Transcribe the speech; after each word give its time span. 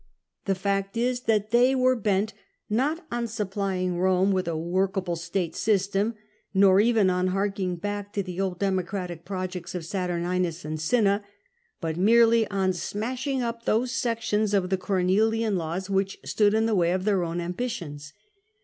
The 0.45 0.55
fact 0.55 0.97
is 0.97 1.19
that 1.25 1.51
they 1.51 1.75
were 1.75 1.95
bent, 1.95 2.33
not 2.71 3.05
on 3.11 3.27
supplying 3.27 3.93
Eome 3.97 4.31
with 4.31 4.47
a 4.47 4.57
workable 4.57 5.15
state 5.15 5.55
system, 5.55 6.15
nor 6.55 6.79
even 6.79 7.11
on 7.11 7.27
harking 7.27 7.75
back 7.75 8.11
to 8.13 8.23
the 8.23 8.41
old 8.41 8.57
Democratic 8.57 9.25
projects 9.25 9.75
of 9.75 9.83
Saturninus 9.85 10.65
and 10.65 10.81
Cinna, 10.81 11.23
but 11.79 11.97
merely 11.97 12.47
on 12.47 12.73
smashing 12.73 13.43
up 13.43 13.65
those 13.65 13.91
sections 13.91 14.55
of 14.55 14.71
the 14.71 14.75
Cornelian 14.77 15.55
Laws 15.55 15.87
which 15.87 16.17
stood 16.25 16.55
in 16.55 16.65
the 16.65 16.73
way 16.73 16.93
of 16.93 17.05
their 17.05 17.23
own 17.23 17.39
ambitions. 17.39 18.11